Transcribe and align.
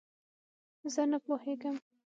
زۀ 0.93 1.03
نۀ 1.09 1.17
پوهېږم. 1.25 1.75